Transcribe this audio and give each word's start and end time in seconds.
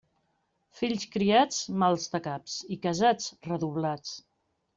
Fills 0.77 1.03
criats, 1.15 1.59
mals 1.83 2.07
de 2.15 2.21
caps, 2.29 2.57
i 2.77 2.79
casats, 2.87 3.29
redoblats. 3.51 4.17